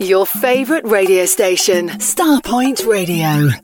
[0.00, 3.63] Your favourite radio station, Starpoint Radio.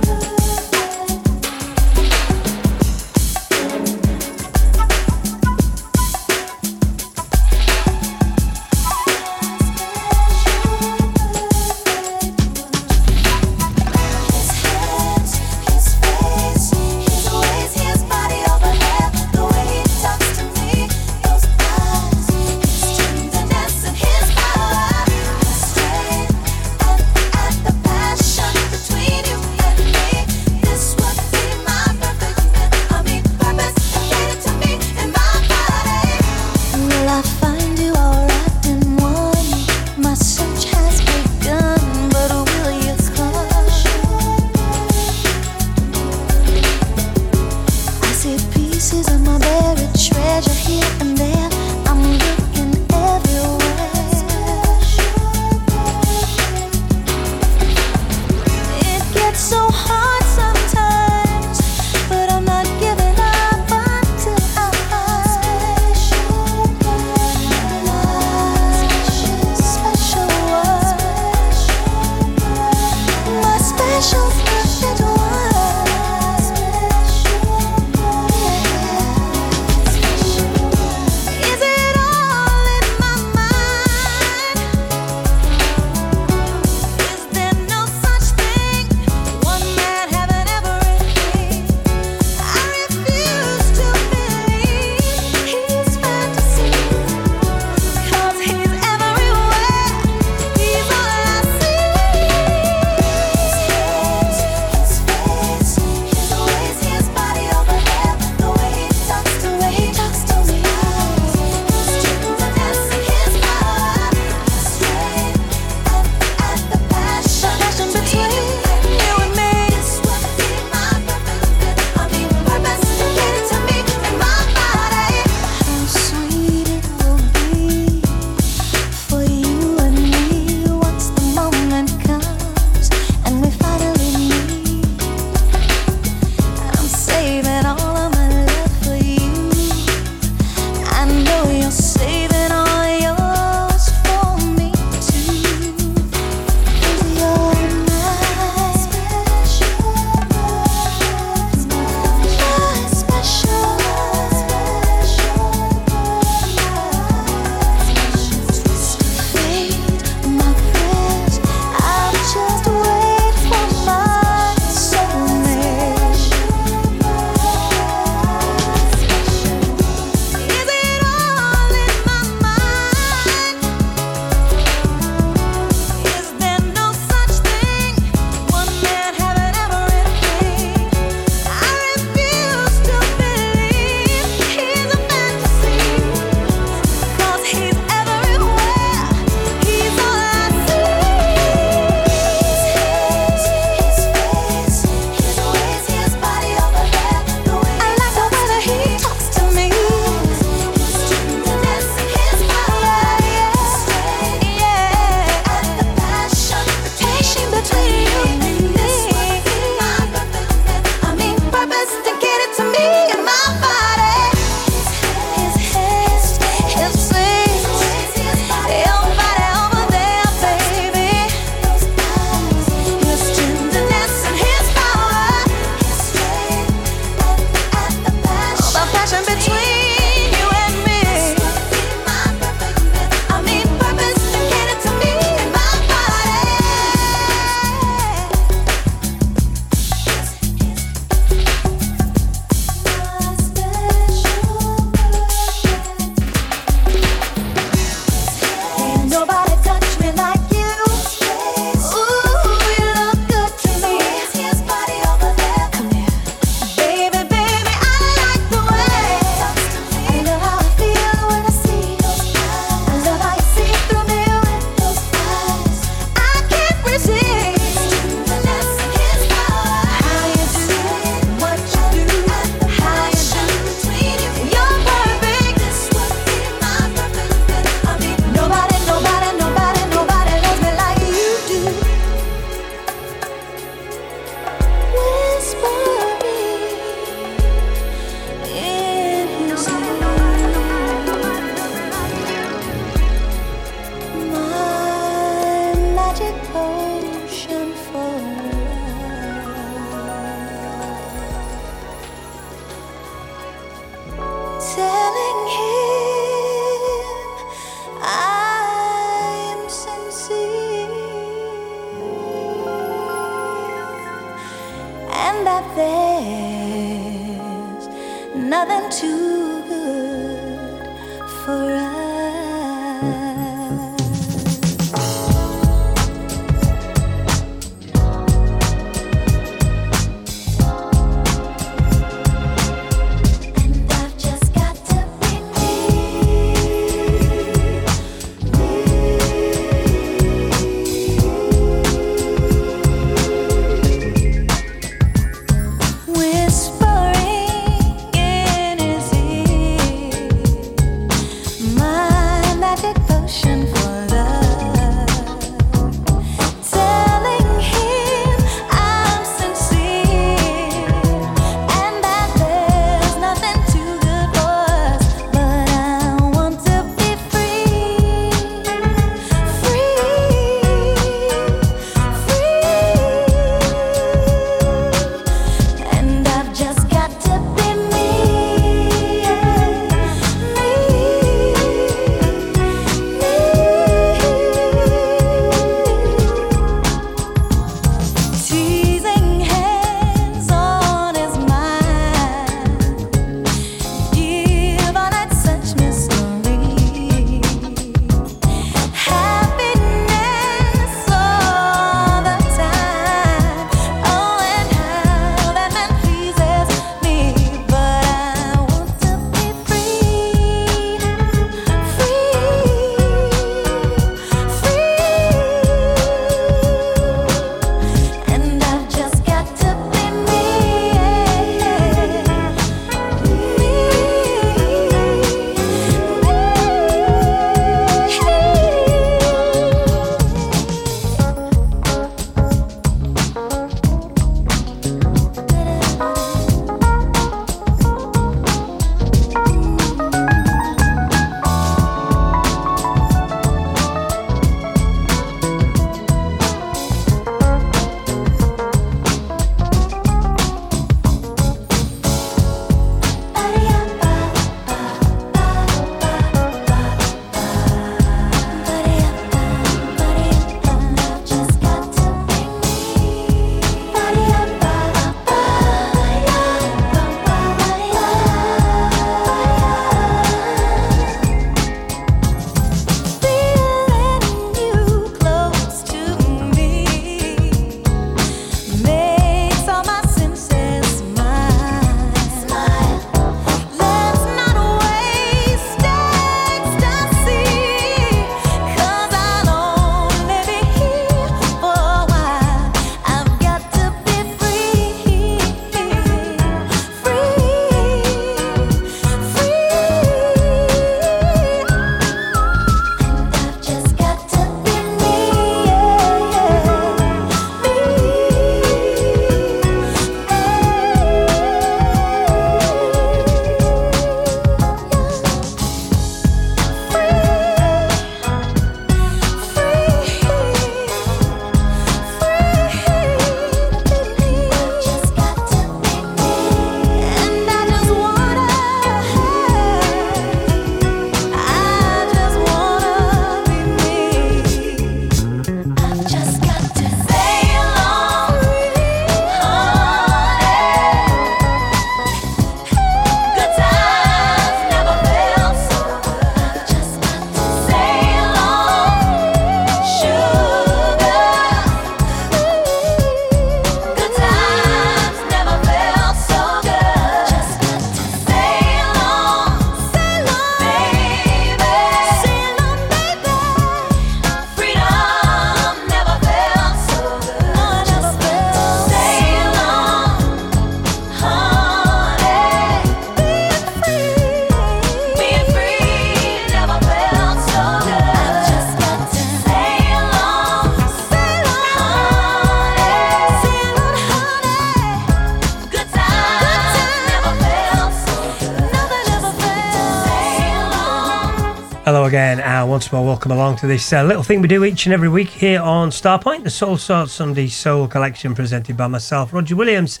[592.74, 595.28] Once more, welcome along to this uh, little thing we do each and every week
[595.28, 600.00] here on Starpoint, the Soul Sort Sunday Soul Collection presented by myself, Roger Williams.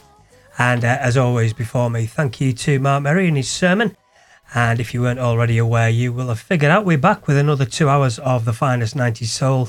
[0.58, 3.96] And uh, as always, before me, thank you to Mark Merry and his sermon.
[4.56, 7.64] And if you weren't already aware, you will have figured out we're back with another
[7.64, 9.68] two hours of the finest 90s soul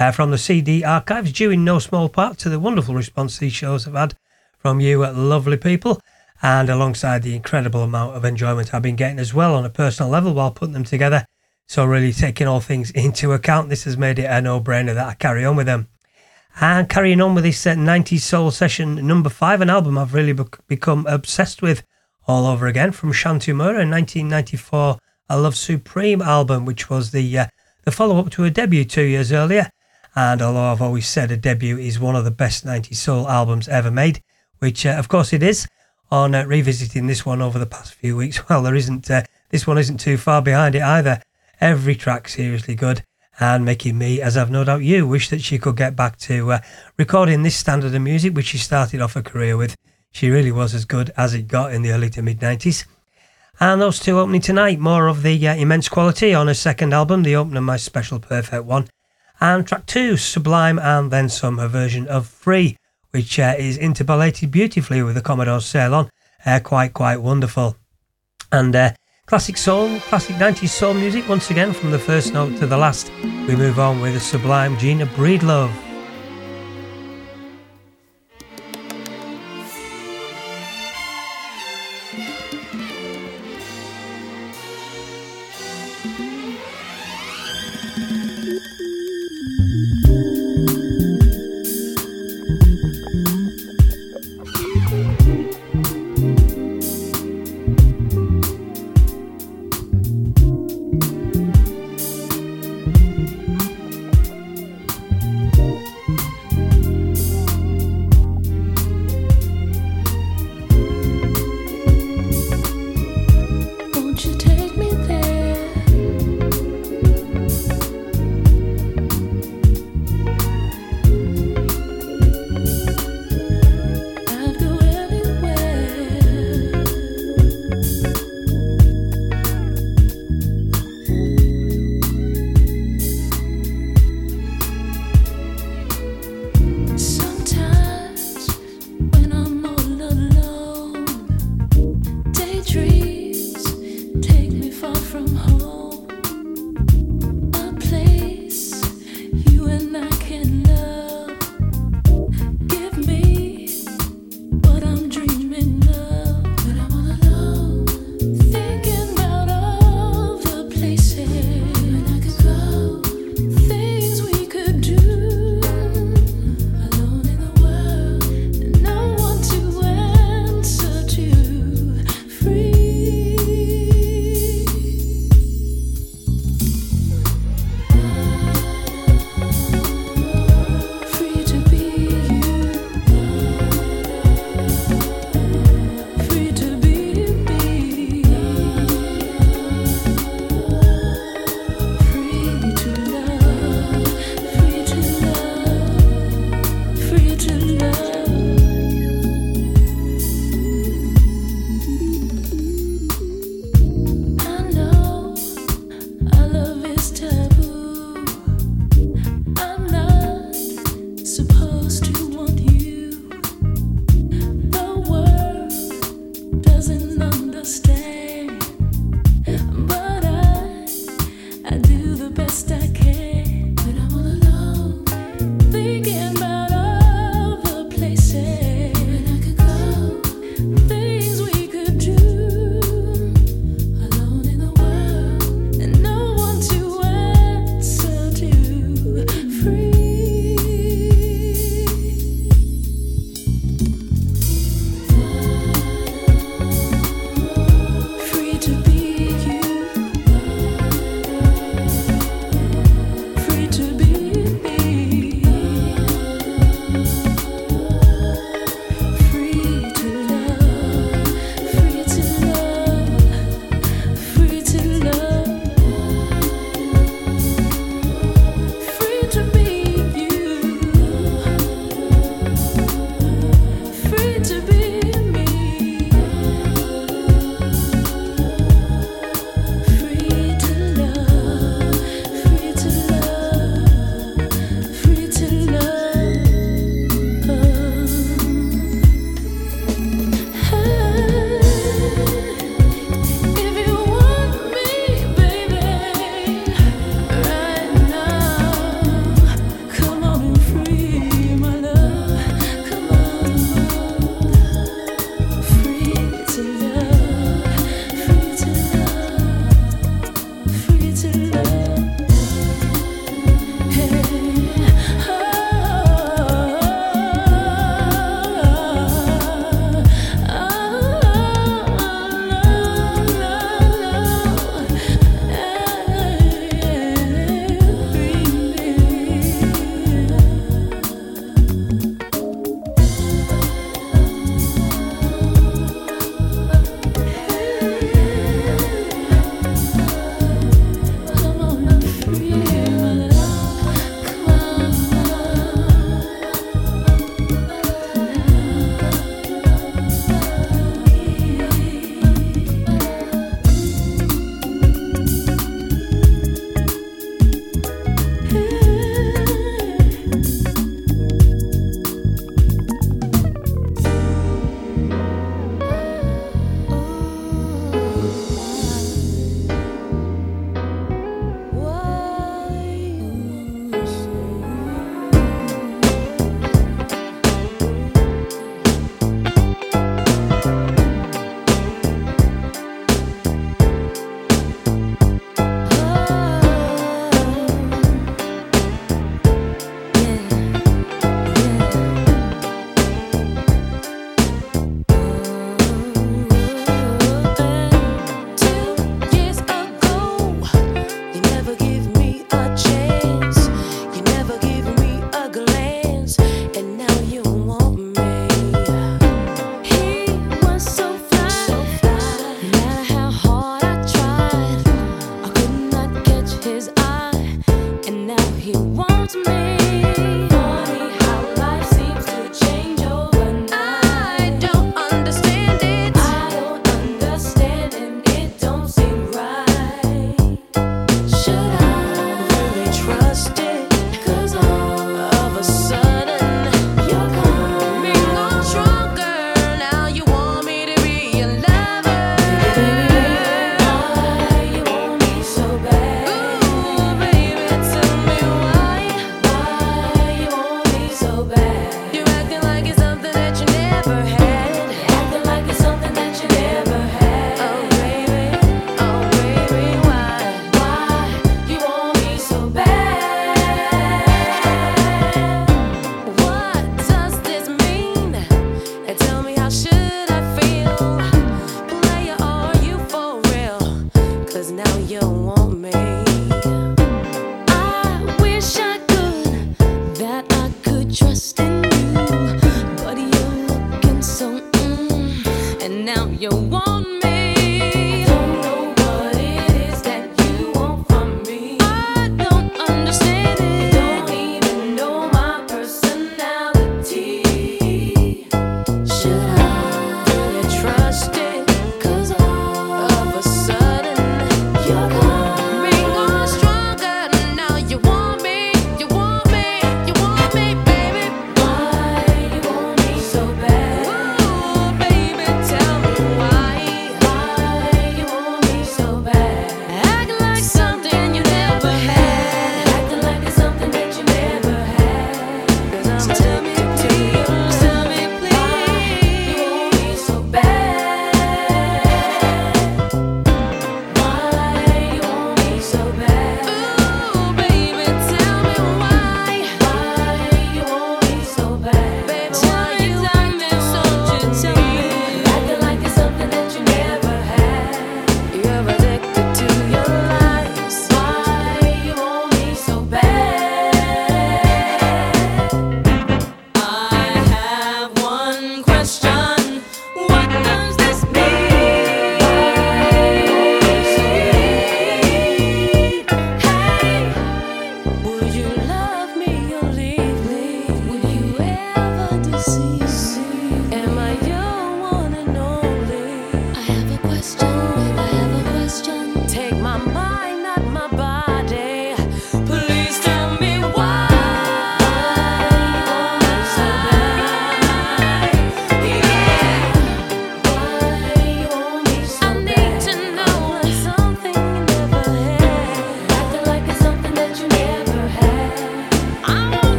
[0.00, 3.52] uh, from the CD archives, due in no small part to the wonderful response these
[3.52, 4.16] shows have had
[4.58, 6.02] from you, lovely people.
[6.42, 10.10] and alongside the incredible amount of enjoyment I've been getting as well on a personal
[10.10, 11.26] level while putting them together.
[11.70, 15.06] So, really taking all things into account, this has made it a no brainer that
[15.06, 15.86] I carry on with them.
[16.60, 20.32] And carrying on with this uh, 90s Soul Session number five, an album I've really
[20.32, 21.84] be- become obsessed with
[22.26, 24.98] all over again from Chante Moore in 1994,
[25.28, 27.46] a Love Supreme album, which was the, uh,
[27.84, 29.70] the follow up to a debut two years earlier.
[30.16, 33.68] And although I've always said a debut is one of the best 90s soul albums
[33.68, 34.24] ever made,
[34.58, 35.68] which uh, of course it is,
[36.10, 39.68] on uh, revisiting this one over the past few weeks, well, there isn't, uh, this
[39.68, 41.22] one isn't too far behind it either.
[41.60, 43.02] Every track seriously good
[43.38, 46.52] and making me, as I've no doubt you, wish that she could get back to
[46.52, 46.60] uh,
[46.96, 49.76] recording this standard of music, which she started off her career with.
[50.10, 52.86] She really was as good as it got in the early to mid 90s.
[53.60, 57.22] And those two opening tonight, more of the uh, immense quality on her second album,
[57.22, 58.88] the opener, My Special Perfect One.
[59.38, 62.78] And track two, Sublime, and then some, her version of Free,
[63.10, 66.10] which uh, is interpolated beautifully with the Commodore Sail On.
[66.46, 67.76] Uh, quite, quite wonderful.
[68.50, 68.92] And uh,
[69.30, 73.12] Classic soul, classic 90s soul music once again from the first note to the last.
[73.46, 75.89] We move on with the sublime Gina Breedlove.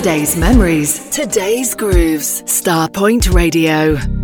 [0.00, 2.42] Yesterday's memories, today's grooves.
[2.44, 4.19] Starpoint Radio.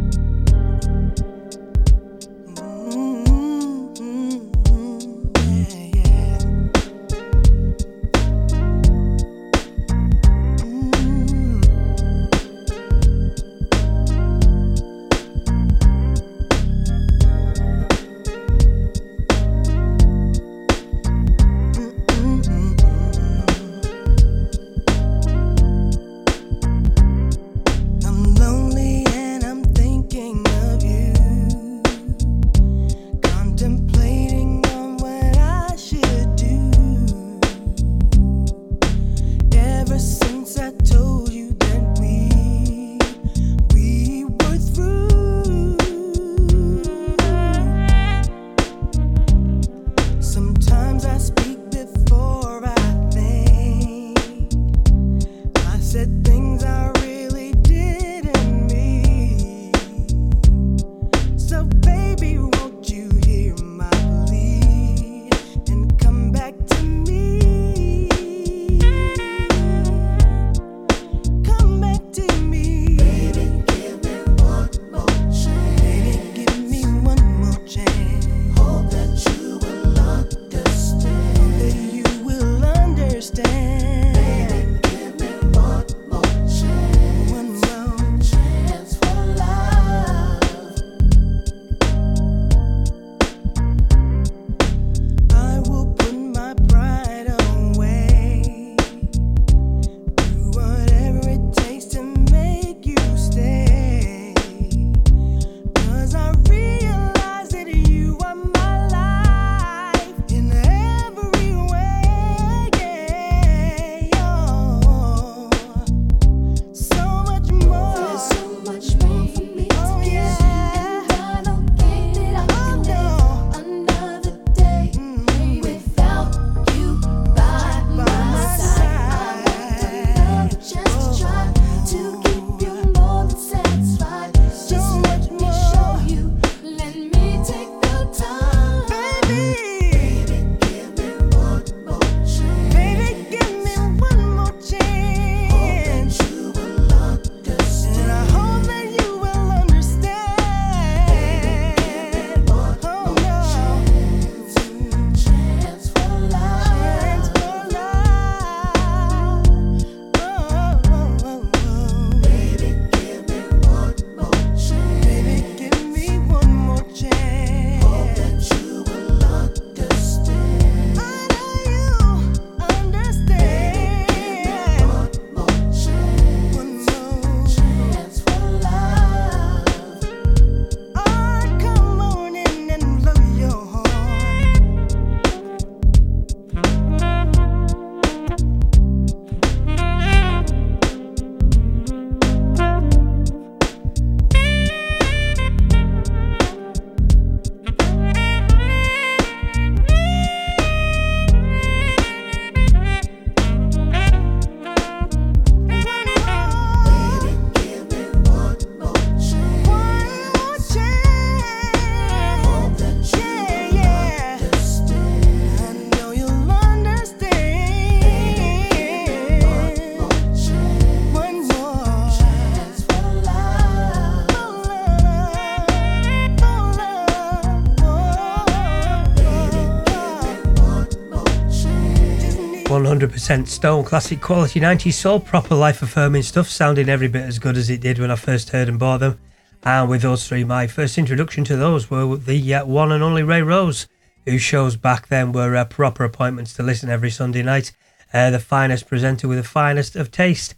[233.27, 237.57] 100% Stone classic quality 90s soul, proper life affirming stuff, sounding every bit as good
[237.57, 239.19] as it did when I first heard and bought them.
[239.65, 243.25] And with those three, my first introduction to those were the uh, one and only
[243.25, 243.89] Ray Rose,
[244.27, 247.73] whose shows back then were uh, proper appointments to listen every Sunday night.
[248.15, 250.55] Uh, the finest presenter with the finest of taste.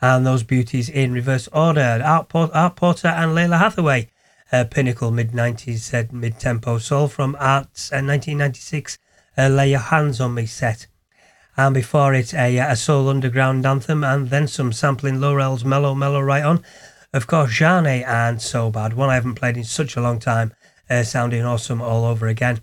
[0.00, 4.10] And those beauties in reverse order Art, Port- Art Porter and Lalah Hathaway.
[4.52, 8.98] Uh, pinnacle mid 90s uh, mid tempo soul from Art's 1996
[9.36, 10.86] uh, Lay Your Hands on Me set
[11.56, 16.20] and before it a, a soul underground anthem, and then some sampling Lowrell's Mellow Mellow
[16.20, 16.62] Right On.
[17.12, 20.54] Of course, Zhane and So Badd, one I haven't played in such a long time,
[20.88, 22.60] uh, sounding awesome all over again.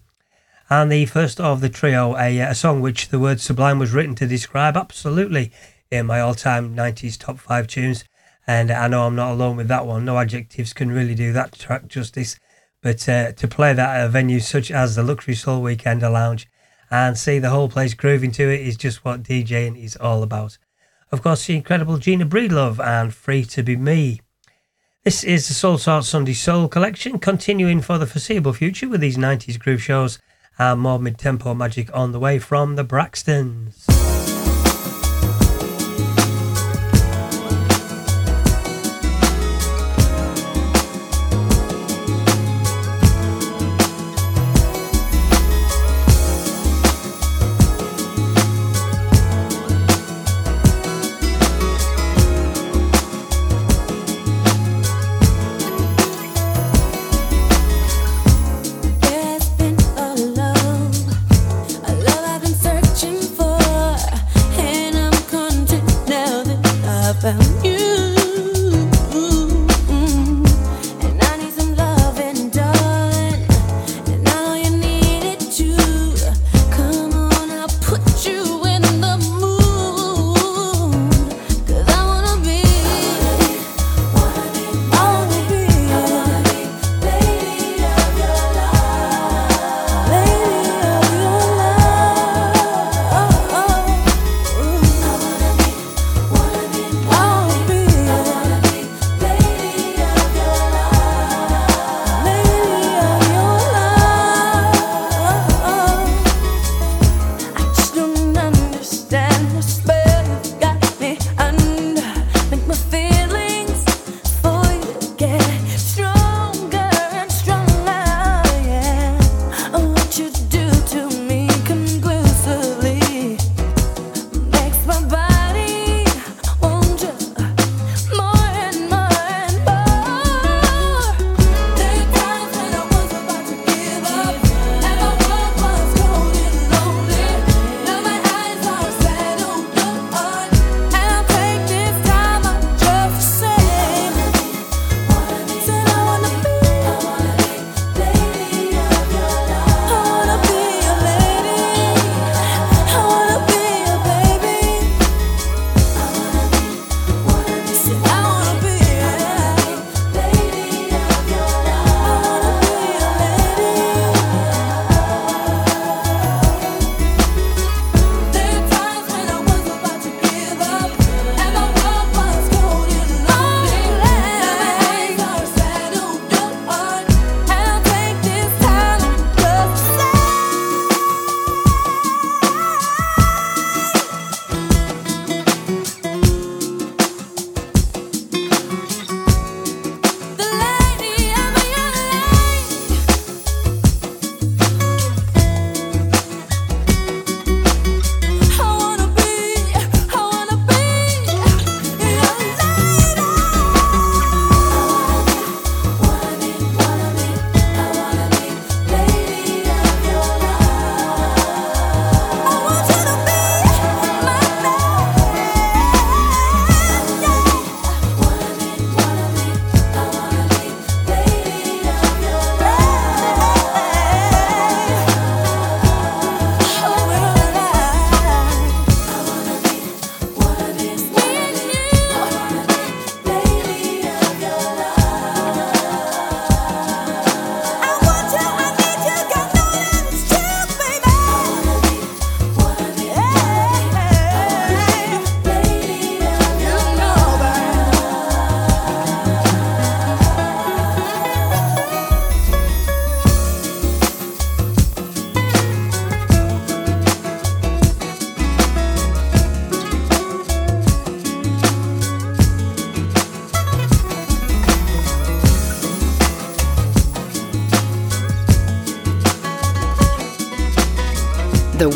[0.72, 4.16] And the first of the trio, a, a song which the word sublime was written
[4.16, 5.52] to describe, absolutely
[5.92, 8.04] in my all time 90s top five tunes.
[8.48, 10.06] And I know I'm not alone with that one.
[10.06, 12.40] No adjectives can really do that track justice.
[12.82, 16.48] But uh, to play that at a venue such as the Luxury Soul Weekend Lounge
[16.92, 20.58] and see the whole place grooving to it is just what DJing is all about.
[21.12, 24.22] Of course, the incredible Gina Breedlove and Free to Be Me.
[25.04, 29.18] This is the Soul Sort Sunday Soul collection, continuing for the foreseeable future with these
[29.18, 30.20] 90s groove shows
[30.60, 34.19] and more mid tempo magic on the way from the Braxtons.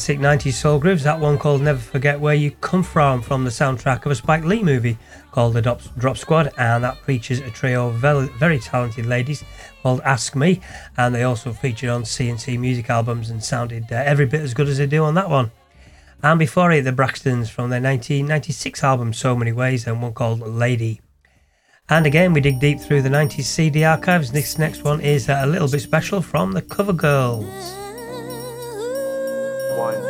[0.00, 1.04] classic 90s soul grooves.
[1.04, 4.44] That one called Never Forget Where You Come From from the soundtrack of a Spike
[4.44, 4.96] Lee movie
[5.30, 9.44] called The Drop, Squad, and that features a trio of very, very talented ladies
[9.82, 10.62] called Ask Me,
[10.96, 14.68] and they also featured on C+C music albums and sounded uh, every bit as good
[14.68, 15.50] as they do on that one.
[16.22, 20.40] And before it, the Braxtons from their 1996 album So Many Ways, and one called
[20.40, 21.02] Lady.
[21.90, 24.32] And again, we dig deep through the 90s CD archives.
[24.32, 27.79] This next one is uh, a little bit special from the Cover Girls.
[29.80, 30.09] He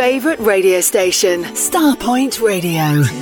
[0.00, 3.19] favourite radio station, Starpoint Radio.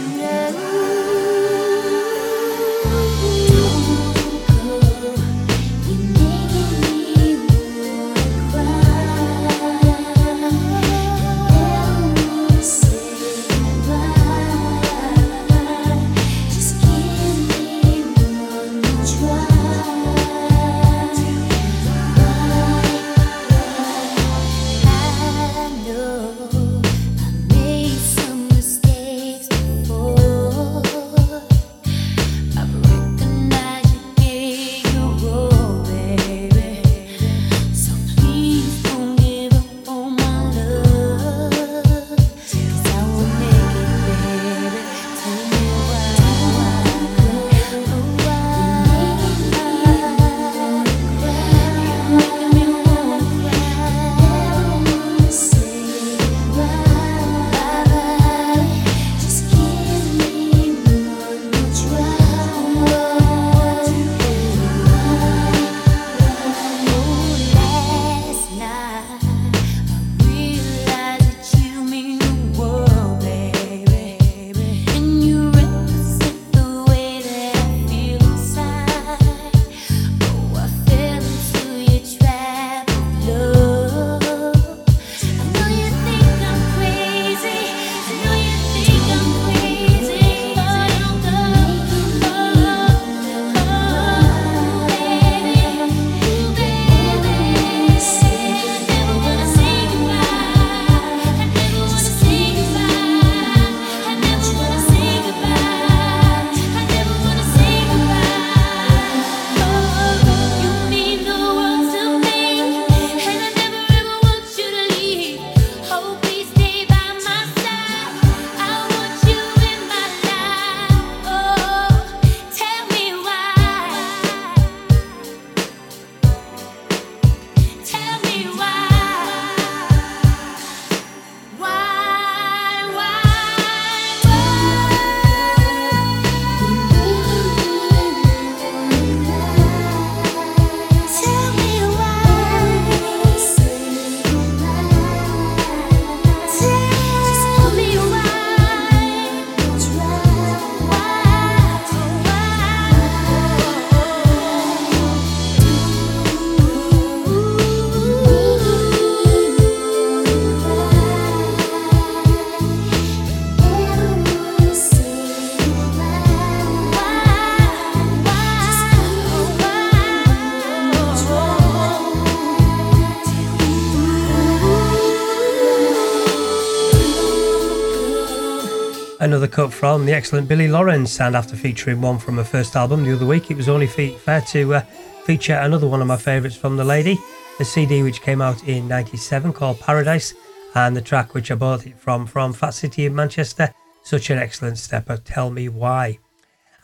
[179.58, 183.12] Cut from the excellent Billy Lawrence, and after featuring one from her first album the
[183.12, 184.80] other week, it was only fair to uh,
[185.24, 187.18] feature another one of my favourites from the lady,
[187.58, 190.32] the CD which came out in 97 called Paradise,
[190.76, 194.38] and the track which I bought it from, from Fat City in Manchester, Such an
[194.38, 196.20] Excellent Stepper, Tell Me Why.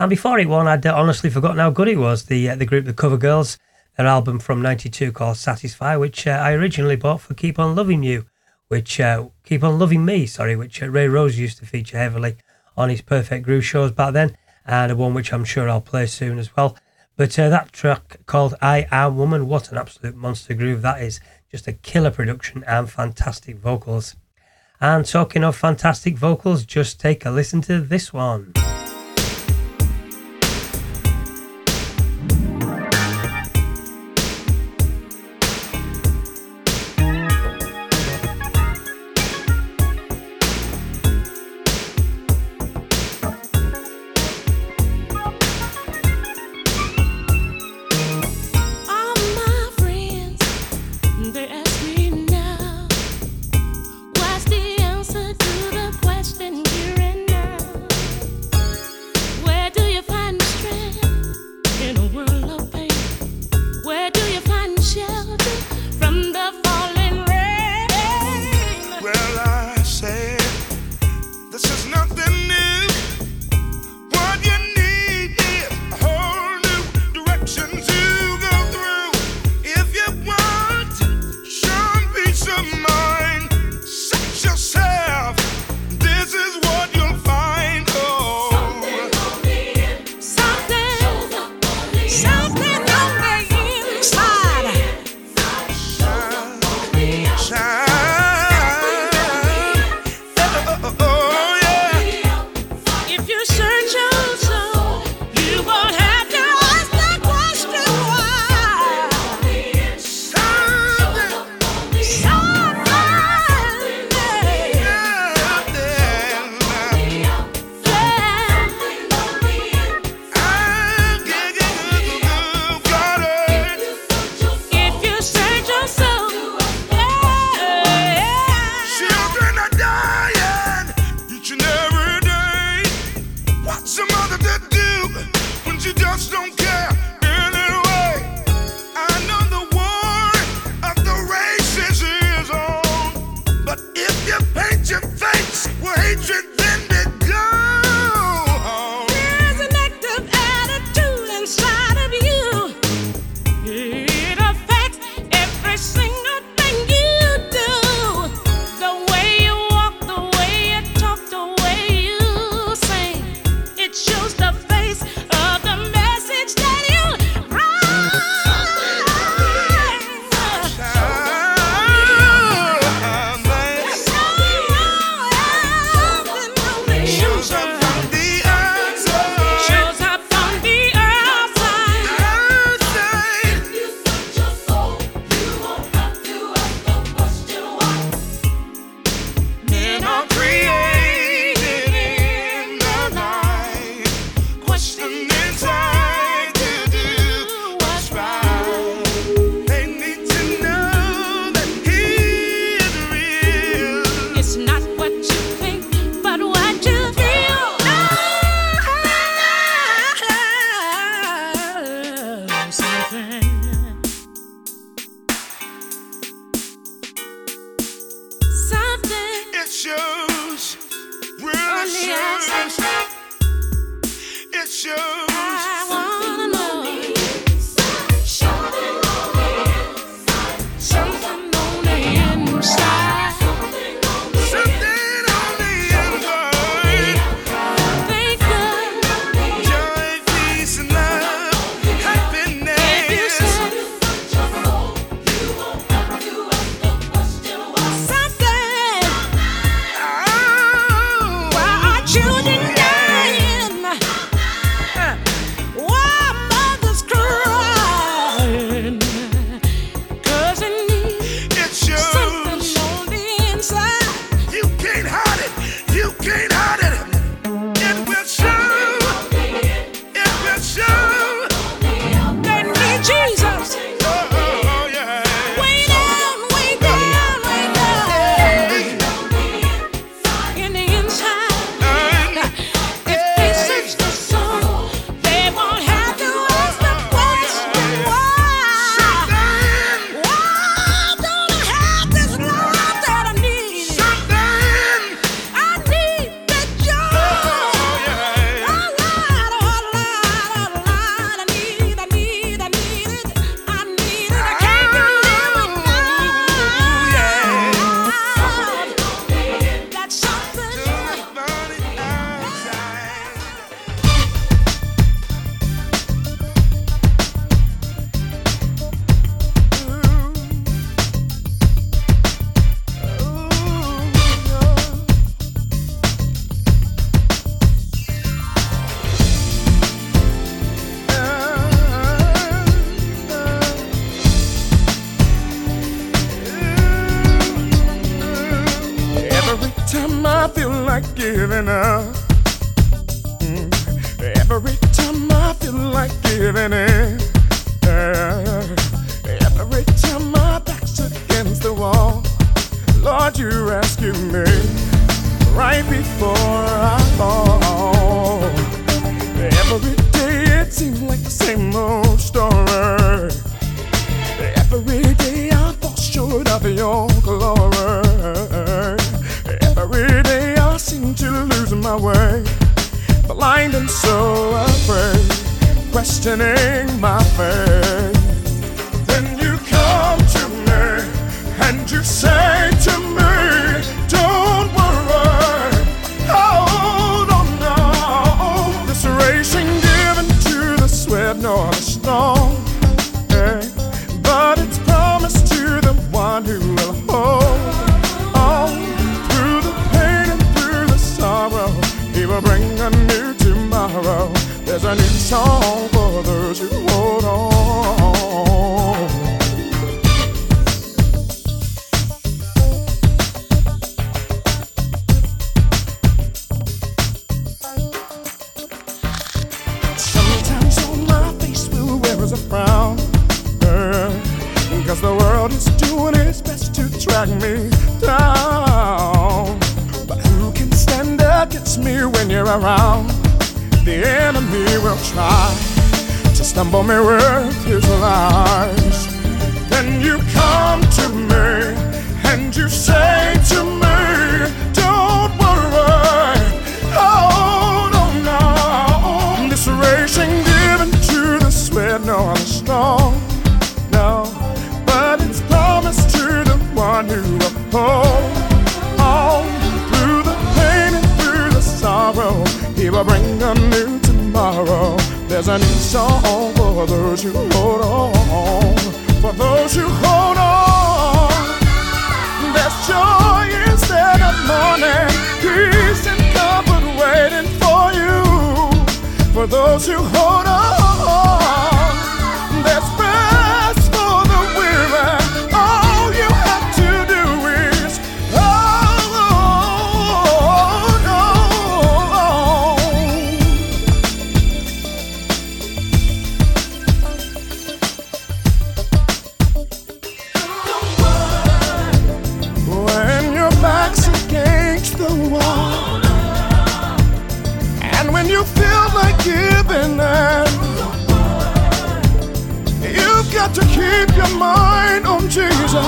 [0.01, 2.66] And before it won, I'd uh, honestly forgotten how good it was, the, uh, the
[2.66, 3.57] group The Cover Girls,
[3.97, 8.03] their album from 92 called Satisfy, which uh, I originally bought for Keep On Loving
[8.03, 8.27] You
[8.68, 12.37] which uh, Keep On Loving Me, sorry, which uh, Ray Rose used to feature heavily
[12.77, 16.07] on his Perfect Groove shows back then, and a one which I'm sure I'll play
[16.07, 16.77] soon as well.
[17.16, 21.20] But uh, that track called I Am Woman, what an absolute monster groove that is.
[21.51, 24.16] Just a killer production and fantastic vocals.
[24.81, 28.53] And talking of fantastic vocals, just take a listen to this one.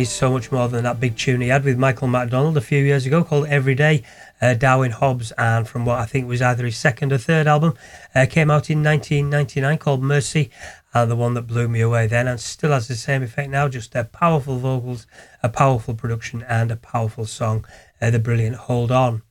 [0.00, 2.82] is so much more than that big tune he had with Michael McDonald a few
[2.82, 4.04] years ago called Every Day.
[4.40, 7.74] Uh, Darwin Hobbs, and from what I think was either his second or third album,
[8.14, 10.50] uh, came out in 1999 called Mercy,
[10.94, 13.66] and the one that blew me away then, and still has the same effect now.
[13.66, 15.06] Just a powerful vocals,
[15.42, 17.64] a powerful production, and a powerful song.
[18.00, 19.22] Uh, the brilliant Hold On.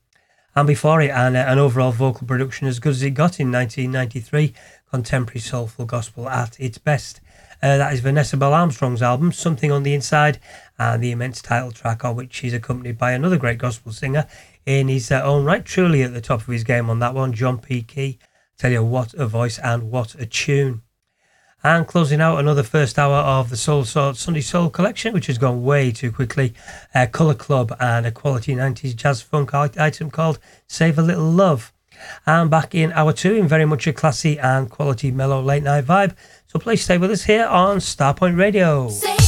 [0.56, 3.52] And before it, and uh, an overall vocal production as good as it got in
[3.52, 4.54] 1993,
[4.92, 7.22] contemporary soulful gospel at its best.
[7.62, 10.40] Uh, that is Vanessa Bell Armstrong's album, Something on the Inside,
[10.78, 14.28] and the immense title track of which she's accompanied by another great gospel singer
[14.66, 15.66] in his uh, own right.
[15.66, 17.82] Truly at the top of his game on that one, John P.
[17.82, 18.20] Kee.
[18.60, 20.84] Tell you what a voice and what a tune.
[21.64, 25.64] And closing out another first hour of the Soulsorts Sunday Soul collection, which has gone
[25.64, 26.54] way too quickly.
[26.94, 30.38] Uh, Color Club and a quality 90s jazz funk item called
[30.68, 31.74] Save a Little Love.
[32.26, 35.86] And back in hour two, in very much a classy and quality mellow late night
[35.86, 36.16] vibe,
[36.58, 38.90] so please stay with us here on Starpoint Radio.
[38.90, 39.27] favourite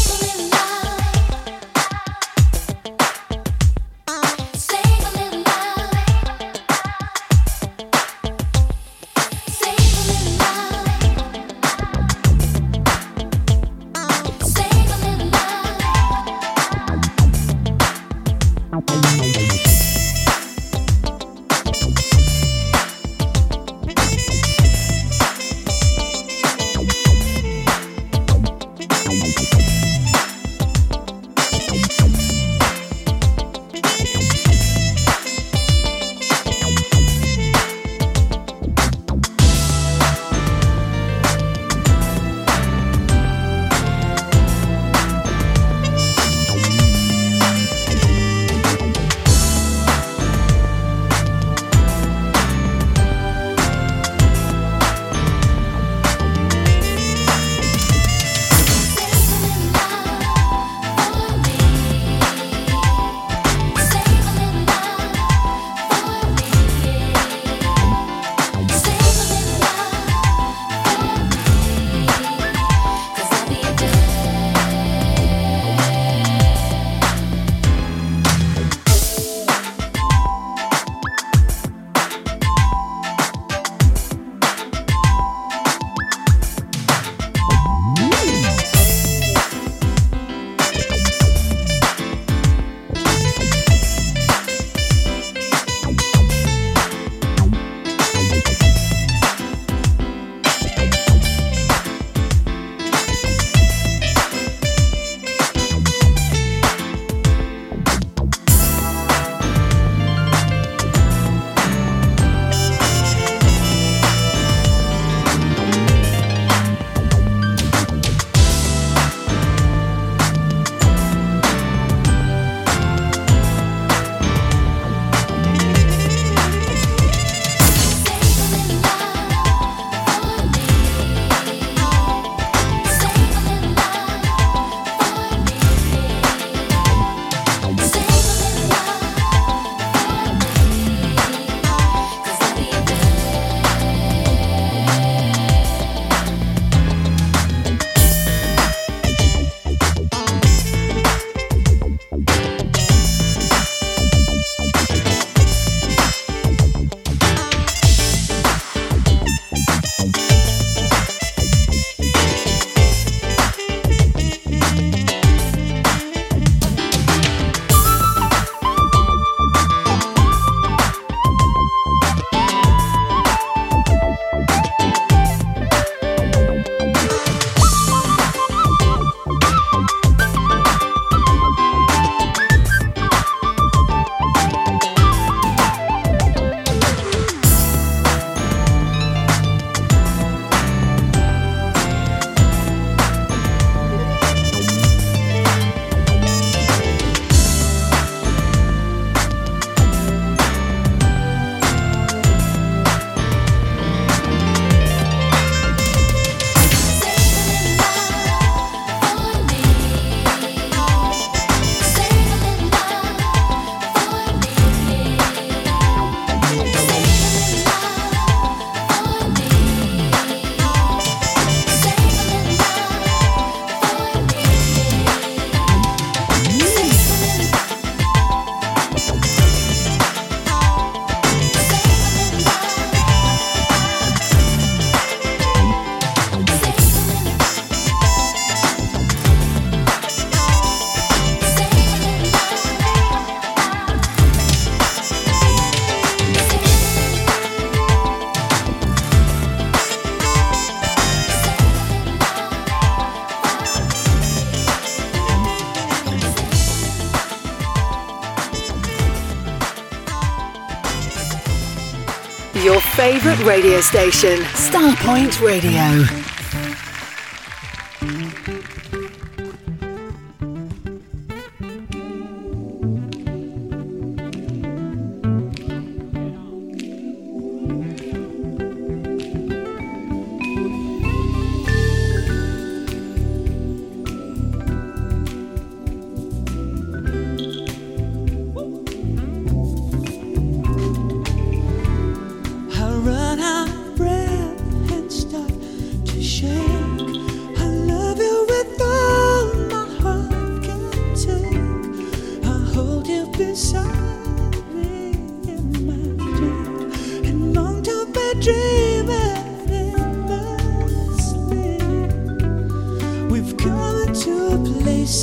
[263.45, 266.18] radio station, Starpoint Radio.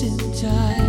[0.02, 0.85] In time.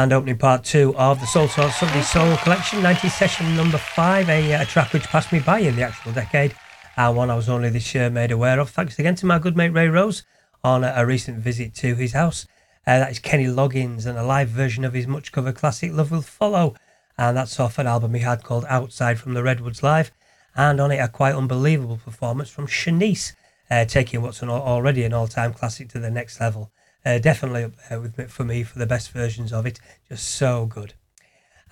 [0.00, 4.52] And opening part two of the Soulsorts Sunday Soul Collection, 90 session number five, a,
[4.52, 6.54] a, track which passed me by in the actual decade,
[6.96, 8.70] and one I was only this year made aware of.
[8.70, 10.22] Thanks again to my good mate Ray Rose
[10.64, 12.46] on a, a recent visit to his house.
[12.86, 16.10] Uh, that is Kenny Loggins and a live version of his much covered classic Love
[16.10, 16.74] Will Follow.
[17.18, 20.12] And that's off an album he had called Outside from the Redwoods Live.
[20.56, 23.34] And on it, a quite unbelievable performance from Shanice,
[23.70, 26.72] uh, taking what's an, already an all time classic to the next level.
[27.04, 29.80] Uh, definitely up there with, for me for the best versions of it.
[30.08, 30.94] Just so good.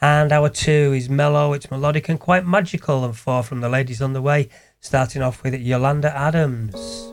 [0.00, 3.04] And our two is mellow, it's melodic and quite magical.
[3.04, 4.48] And four from the ladies on the way,
[4.80, 7.12] starting off with Yolanda Adams.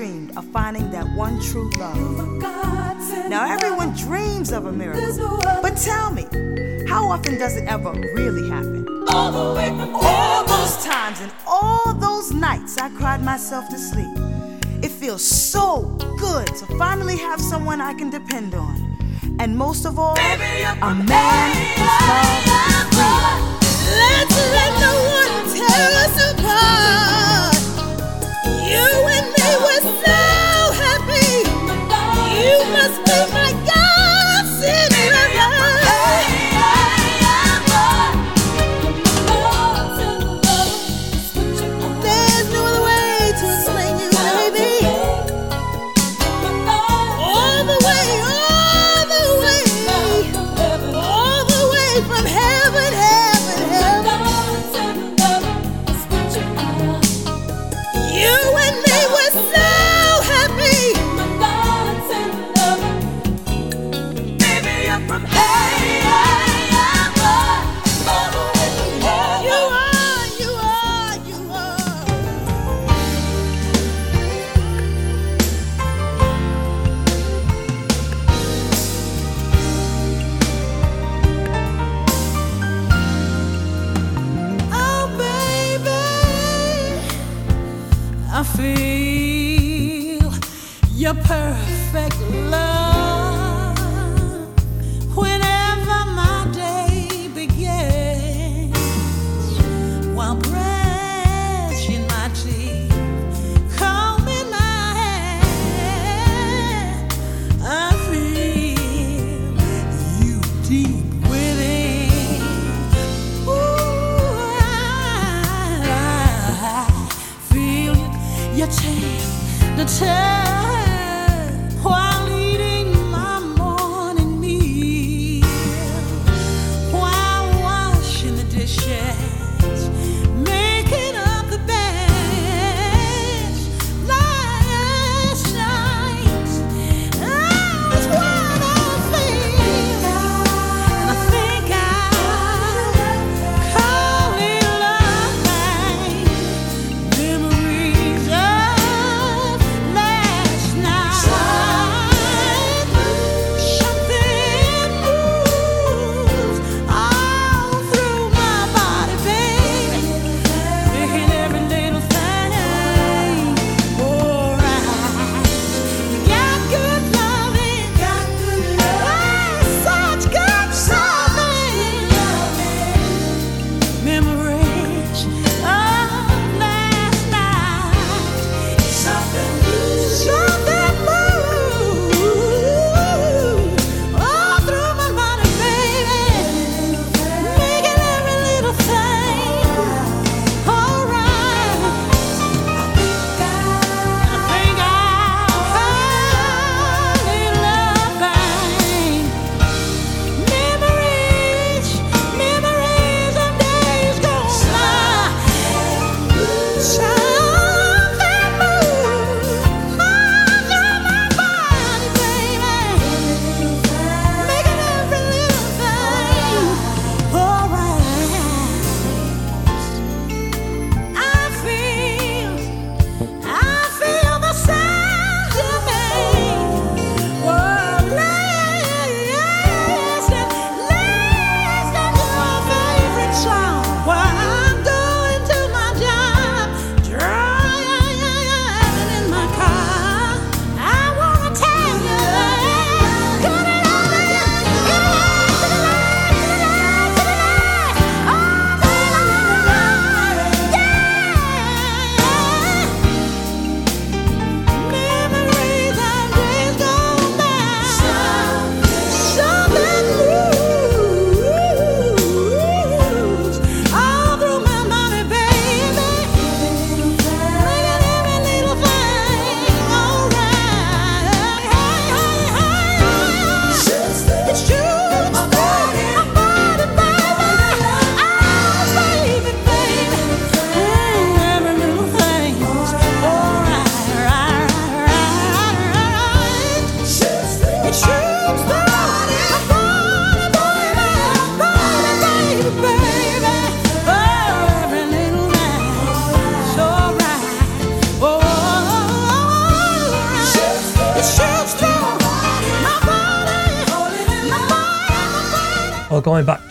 [0.00, 1.98] dreamed of finding that one true love.
[3.28, 6.26] Now, everyone dreams of a miracle, but tell me,
[6.88, 8.86] how often does it ever really happen?
[9.10, 9.58] All,
[9.94, 14.08] all those times and all those nights I cried myself to sleep.
[14.82, 15.82] It feels so
[16.18, 18.74] good to finally have someone I can depend on.
[19.38, 21.76] And most of all, a man who's
[22.08, 22.40] love.
[24.00, 27.54] Let's let no one tear us apart.
[28.64, 29.40] You and me
[32.80, 33.39] just put my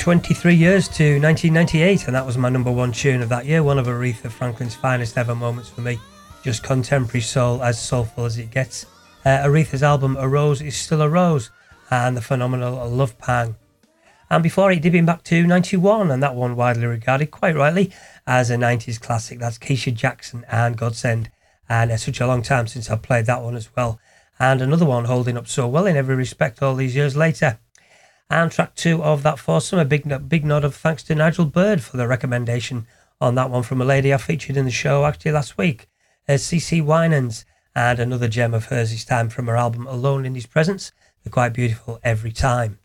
[0.09, 3.77] 23 years to 1998, and that was my number one tune of that year, one
[3.77, 5.99] of Aretha Franklin's finest ever moments for me.
[6.43, 8.87] Just contemporary soul, as soulful as it gets.
[9.23, 11.51] Uh, Aretha's album A Rose is Still a Rose,
[11.91, 13.55] and the phenomenal Love Pang.
[14.31, 17.93] And before it, dipping back to 91, and that one widely regarded, quite rightly,
[18.25, 19.37] as a 90s classic.
[19.37, 21.29] That's Keisha Jackson and Godsend.
[21.69, 23.99] And it's such a long time since I've played that one as well.
[24.39, 27.59] And another one holding up so well in every respect all these years later.
[28.29, 31.81] And track two of that foursome, a big, big nod of thanks to Nigel Bird
[31.81, 32.85] for the recommendation
[33.19, 35.87] on that one from a lady I featured in the show actually last week,
[36.27, 37.45] as CeCe Winans.
[37.75, 40.91] And another gem of hers this time from her album Alone in His Presence.
[41.23, 42.77] They're quite beautiful every time.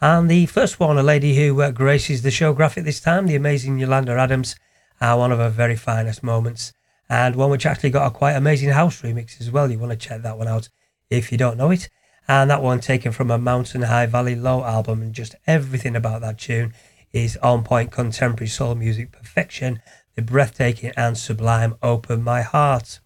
[0.00, 3.36] And the first one, a lady who uh, graces the show graphic this time, the
[3.36, 4.56] amazing Yolanda Adams,
[5.00, 6.72] uh, one of her very finest moments.
[7.10, 9.70] And one which actually got a quite amazing house remix as well.
[9.70, 10.68] You want to check that one out
[11.10, 11.88] if you don't know it.
[12.28, 16.20] And that one taken from a Mountain High Valley Low album, and just everything about
[16.20, 16.74] that tune
[17.10, 19.80] is on point contemporary soul music perfection.
[20.14, 23.00] The breathtaking and sublime Open My Heart.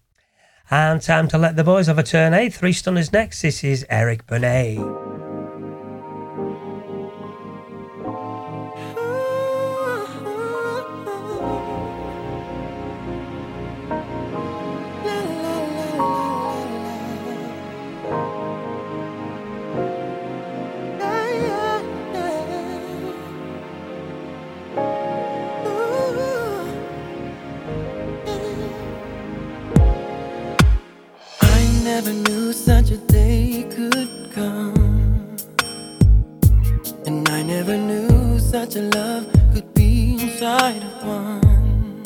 [0.69, 2.49] And time to let the boys have a turn, eh?
[2.49, 3.41] Three stunners next.
[3.41, 5.32] This is Eric Benet.
[38.63, 42.01] Such a love could be inside of one.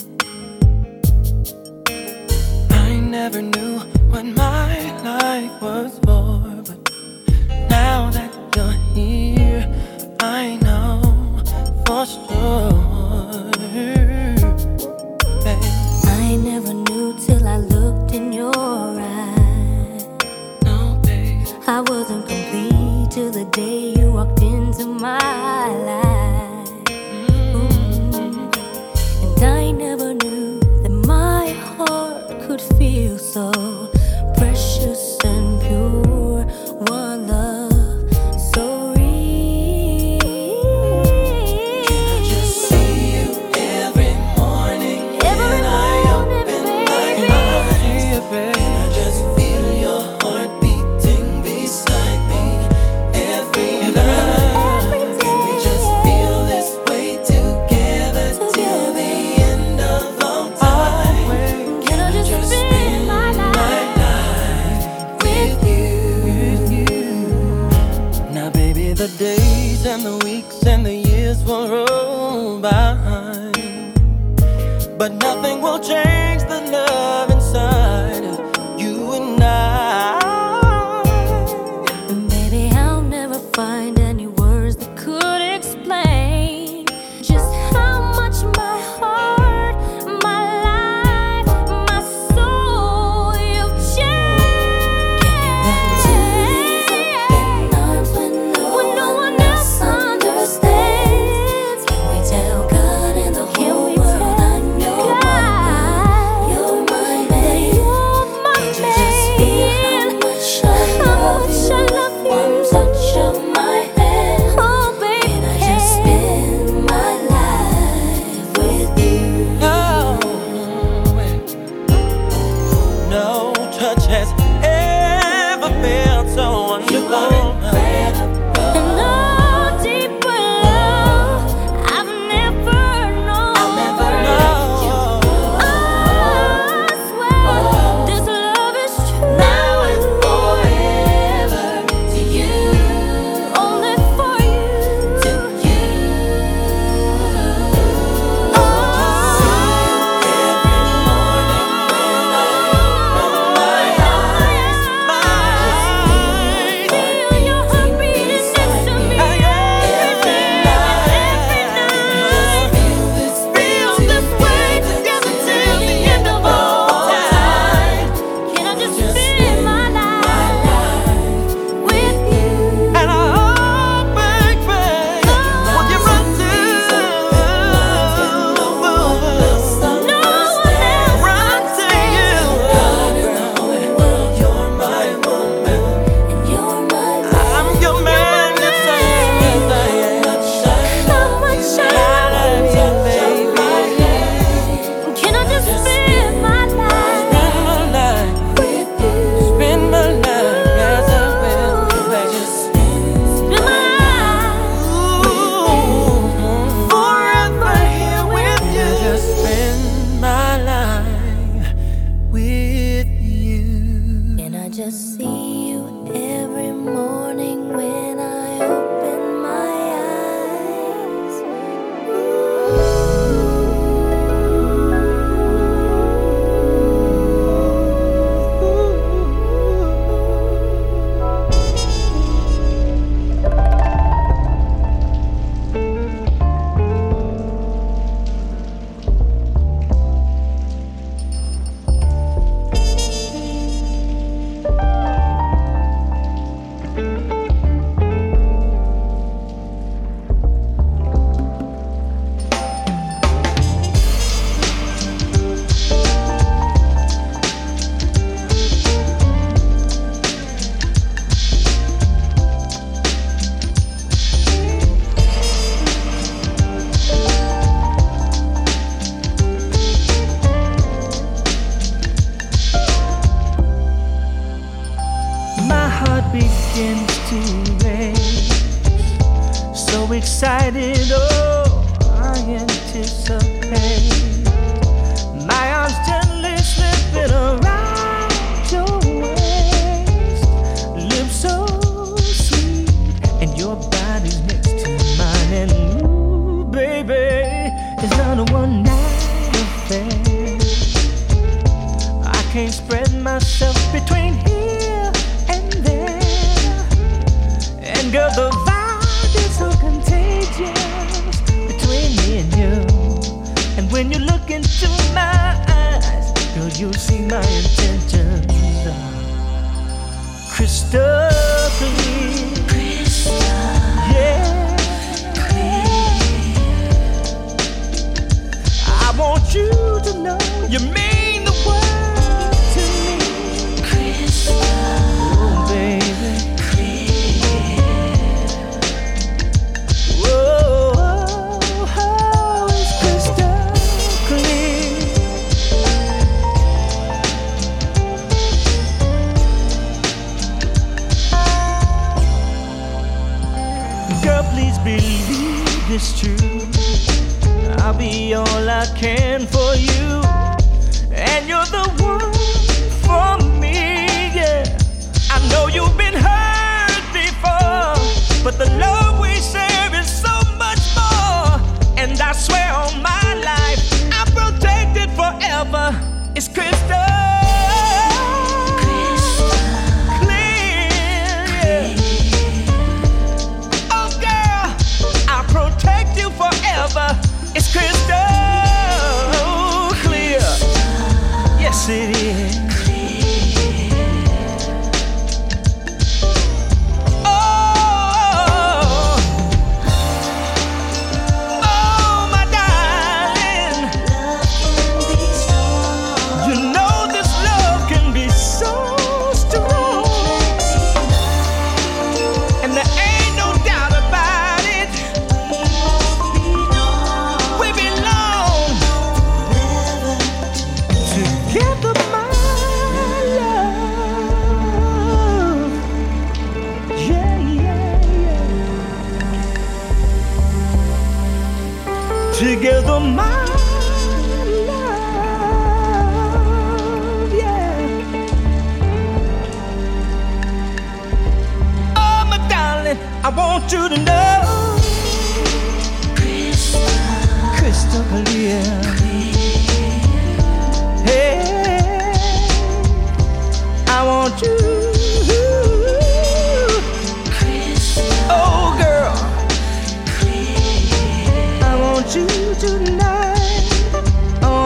[2.71, 3.77] I never knew
[4.09, 6.91] what my life was for, but
[7.69, 9.71] now that you're here,
[10.19, 11.43] I know
[11.85, 12.73] for sure.
[16.07, 20.07] I never knew till I looked in your eyes.
[21.67, 26.06] I wasn't complete till the day you walked into my life.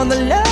[0.02, 0.51] On the love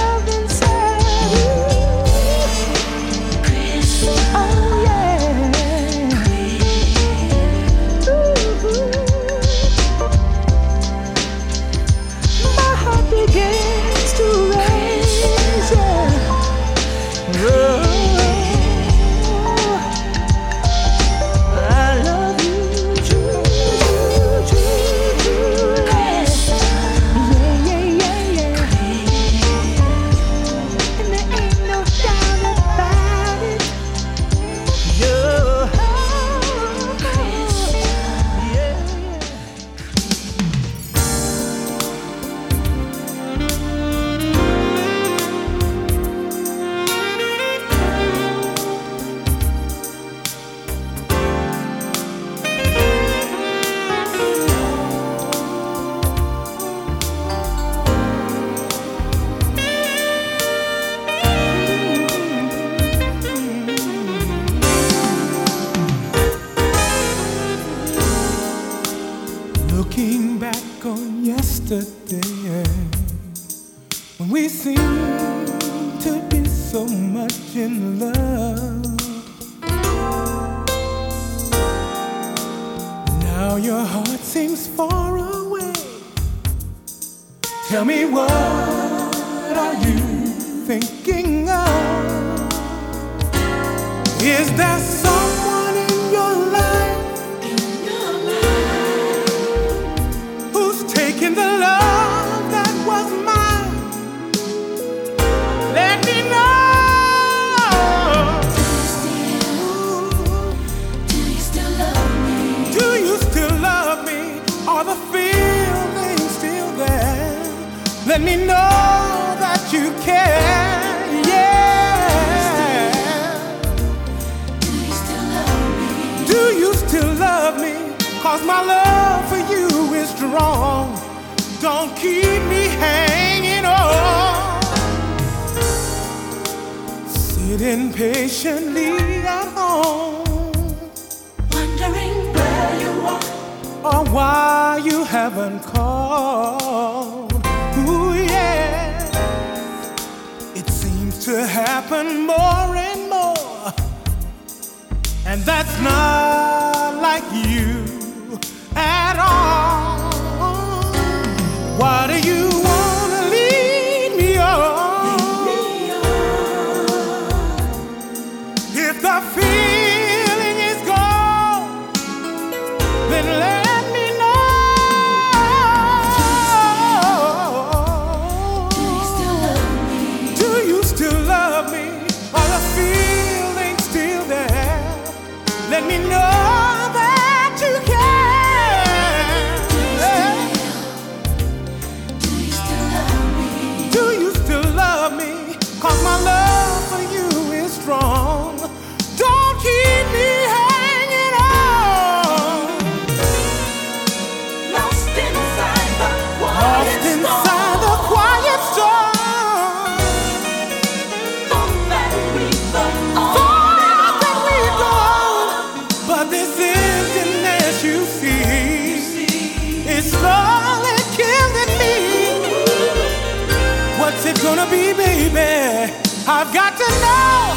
[224.12, 225.94] What's it gonna be, baby?
[226.26, 227.54] I've got to know.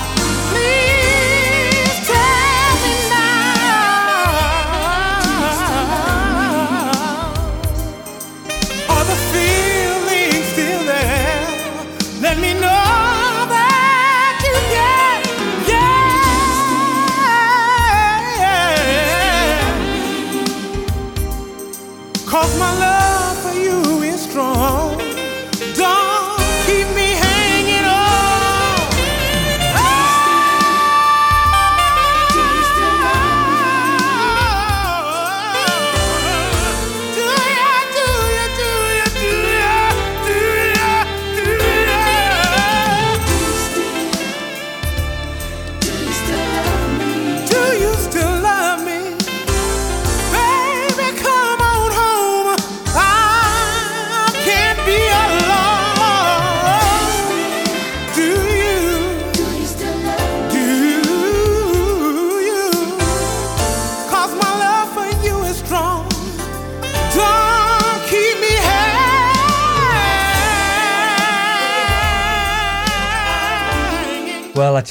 [0.51, 0.92] Please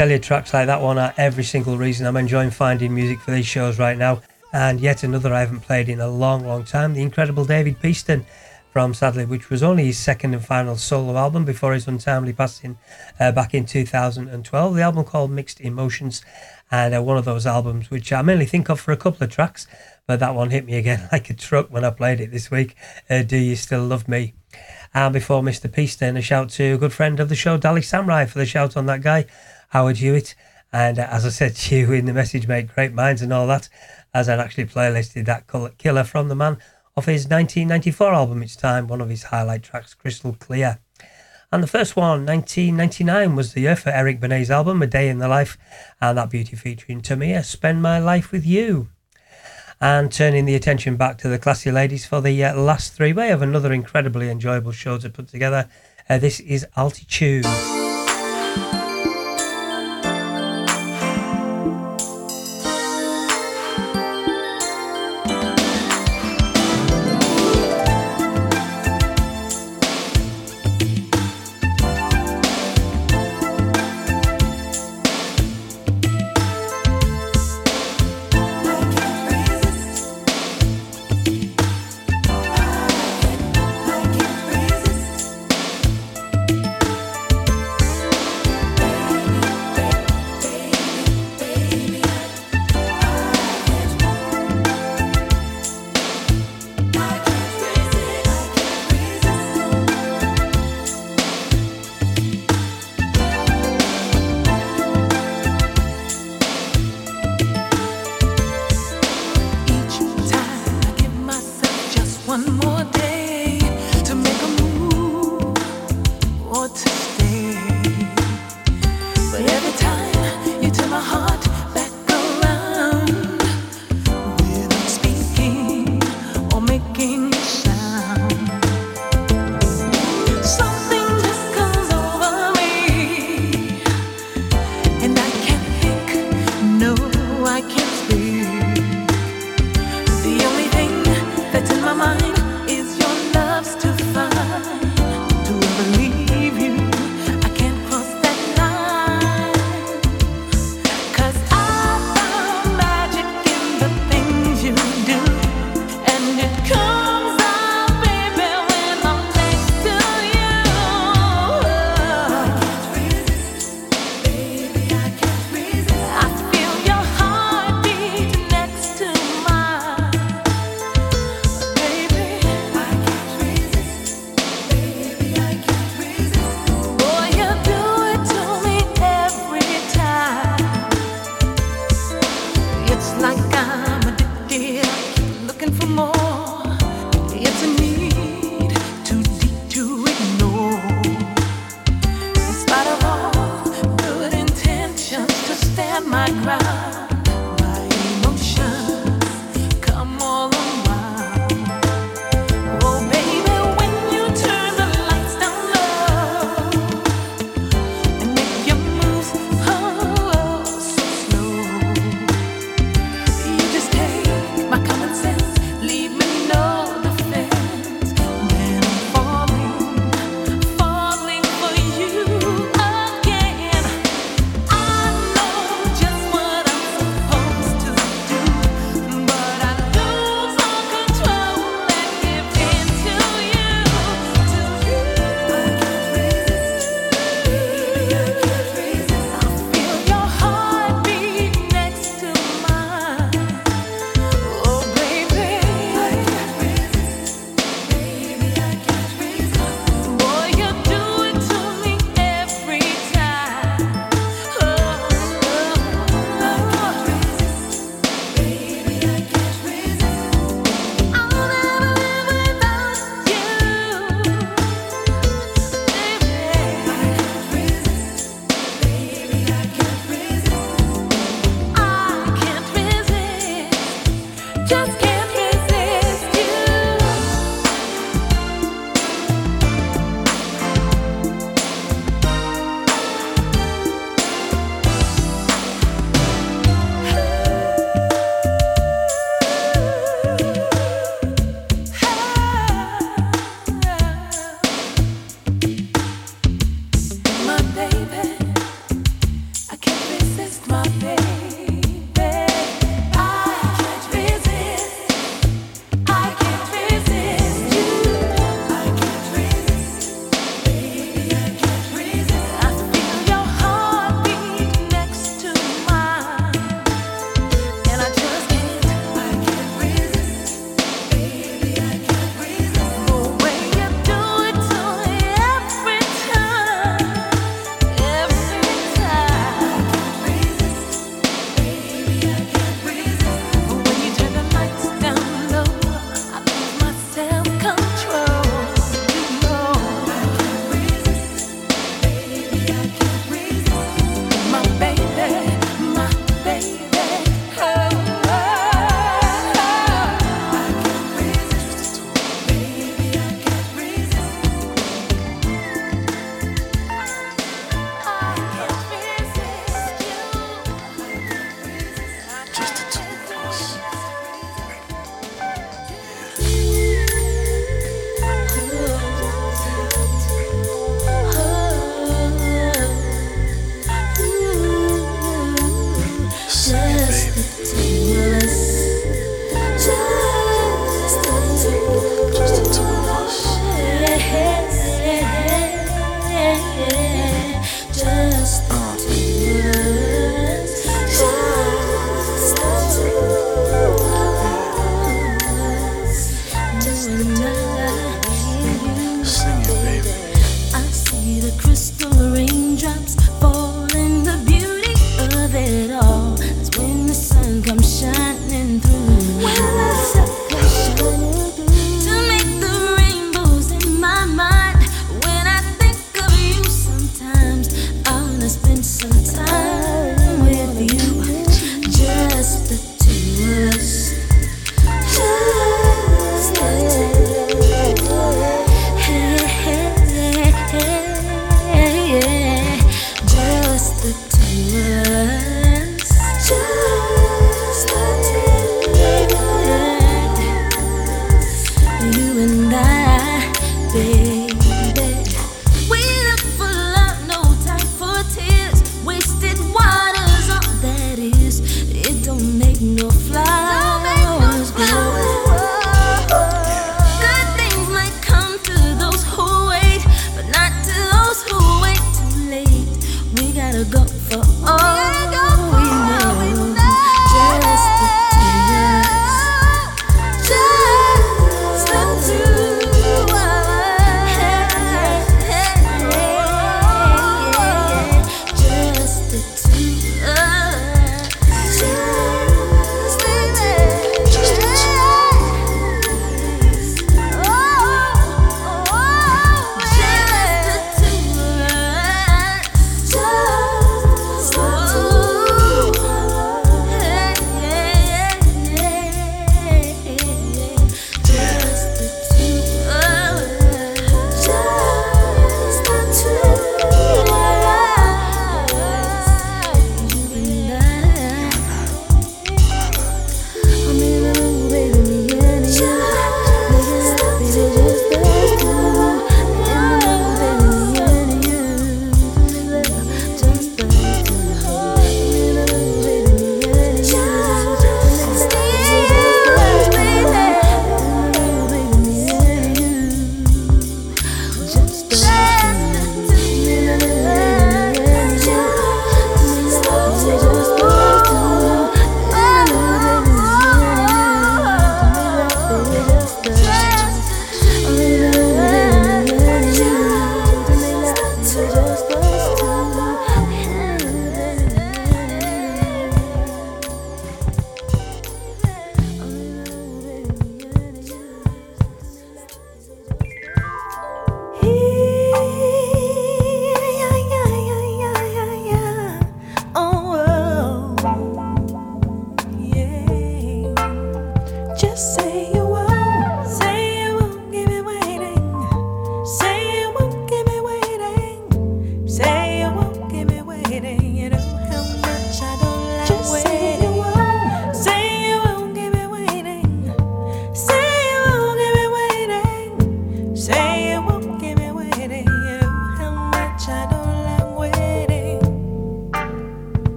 [0.00, 3.32] tell you, tracks like that one are every single reason I'm enjoying finding music for
[3.32, 4.22] these shows right now.
[4.50, 8.24] And yet another I haven't played in a long, long time the incredible David Peaston
[8.72, 12.78] from Sadly, which was only his second and final solo album before his untimely passing
[13.18, 14.74] uh, back in 2012.
[14.74, 16.24] The album called Mixed Emotions,
[16.70, 19.30] and uh, one of those albums which I mainly think of for a couple of
[19.30, 19.66] tracks,
[20.06, 22.74] but that one hit me again like a truck when I played it this week.
[23.10, 24.32] Uh, Do You Still Love Me?
[24.94, 25.70] And before Mr.
[25.70, 28.78] Peaston, a shout to a good friend of the show, Dally Samurai, for the shout
[28.78, 29.26] on that guy,
[29.70, 30.34] Howard Hewett.
[30.72, 33.46] And uh, as I said to you in the message, mate, great minds and all
[33.48, 33.68] that,
[34.14, 35.48] as I'd actually playlisted that
[35.78, 36.58] killer from the man
[36.96, 40.80] off his 1994 album, It's Time, one of his highlight tracks, Crystal Clear.
[41.52, 45.18] And the first one, 1999, was the year for Eric Benet's album, A Day in
[45.18, 45.58] the Life,
[46.00, 48.88] and that beauty featuring Tamia, Spend My Life With You.
[49.80, 53.30] And turning the attention back to the classy ladies for the uh, last three way
[53.30, 55.68] of another incredibly enjoyable show to put together.
[56.08, 57.46] Uh, this is Altitude.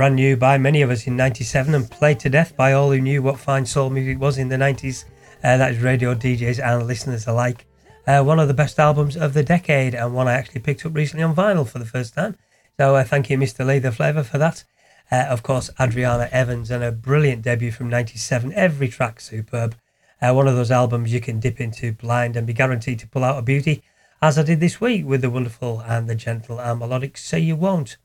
[0.00, 2.98] Brand new by many of us in 97 and played to death by all who
[2.98, 5.04] knew what fine soul music was in the 90s.
[5.44, 7.66] Uh, that is radio DJs and listeners alike.
[8.06, 10.94] Uh, one of the best albums of the decade and one I actually picked up
[10.94, 12.34] recently on vinyl for the first time.
[12.78, 13.66] So uh, thank you, Mr.
[13.66, 14.64] Lee the Flavour, for that.
[15.12, 18.54] Uh, of course, Adriana Evans and a brilliant debut from 97.
[18.54, 19.76] Every track superb.
[20.22, 23.22] Uh, one of those albums you can dip into blind and be guaranteed to pull
[23.22, 23.82] out a beauty,
[24.22, 27.56] as I did this week with the wonderful and the gentle and melodic Say You
[27.56, 27.98] Won't.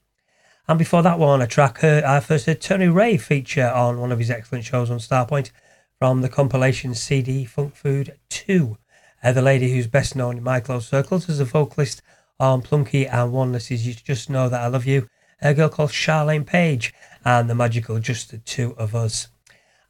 [0.68, 4.12] And before that one, a track Her, I first heard Tony Ray feature on one
[4.12, 5.52] of his excellent shows on Starpoint
[6.00, 8.76] from the compilation CD Funk Food 2.
[9.24, 12.02] Uh, the lady who's best known in my close circles as a vocalist
[12.40, 15.08] on Plunky and Oneness is You Just Know That I Love You,
[15.40, 19.28] a girl called Charlayne Page, and the magical Just the Two of Us.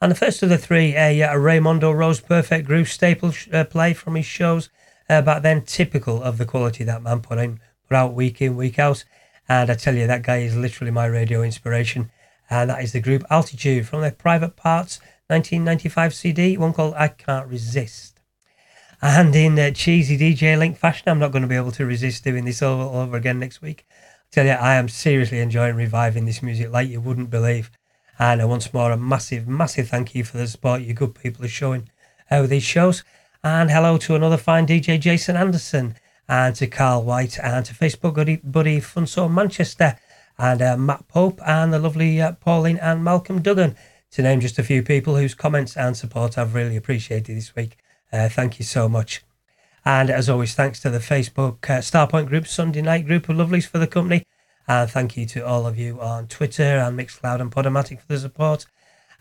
[0.02, 3.94] And the first of the three, a, a Raymondo Rose Perfect Groove staple uh, play
[3.94, 4.70] from his shows
[5.10, 8.58] uh, back then, typical of the quality that man put in, put out week in,
[8.58, 9.06] week out.
[9.48, 12.12] And I tell you, that guy is literally my radio inspiration.
[12.50, 17.08] And that is the group Altitude from their Private Parts 1995 CD, one called I
[17.08, 18.20] Can't Resist.
[19.02, 22.24] And in uh, cheesy DJ Link fashion, I'm not going to be able to resist
[22.24, 23.86] doing this all, over again next week.
[23.90, 23.94] I
[24.32, 27.72] tell you, I am seriously enjoying reviving this music like you wouldn't believe.
[28.18, 31.50] And once more, a massive, massive thank you for the support you good people are
[31.50, 31.90] showing
[32.32, 33.04] uh, with these shows.
[33.44, 35.96] And hello to another fine DJ, Jason Anderson
[36.28, 39.98] and to Carl White, and to Facebook buddy, buddy Funso Manchester,
[40.38, 43.76] and uh, Matt Pope, and the lovely uh, Pauline and Malcolm Duggan,
[44.12, 47.78] to name just a few people whose comments and support I've really appreciated this week.
[48.12, 49.24] Uh, thank you so much.
[49.84, 53.68] And as always, thanks to the Facebook uh, Starpoint Group Sunday night group of lovelies
[53.68, 54.26] for the company.
[54.68, 58.20] And thank you to all of you on Twitter and Mixcloud and Podomatic for the
[58.20, 58.66] support.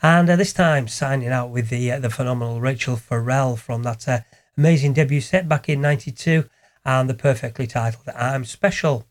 [0.02, 4.24] And uh, this time, signing out with the uh, the phenomenal Rachelle Ferrell from that
[4.56, 6.48] amazing debut set back in '92
[6.84, 9.06] and the perfectly titled I'm Special.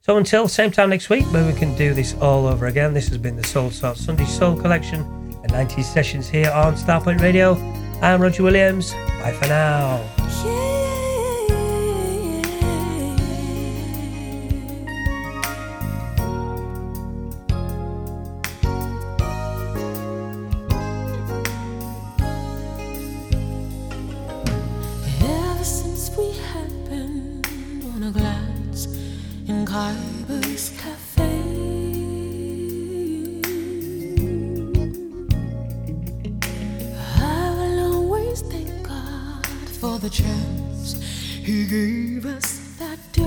[0.00, 3.08] So until same time next week, where we can do this all over again, this
[3.08, 5.00] has been the Soulsorts Sunday Soul Collection
[5.42, 7.54] and 90 sessions here on Starpoint Radio.
[8.02, 8.92] I'm Roger Williams.
[9.20, 9.96] Bye for now.
[10.18, 10.65] Ever
[29.76, 29.94] I
[37.58, 39.46] will always thank God
[39.80, 40.94] for the chance
[41.44, 43.25] He gave us that day.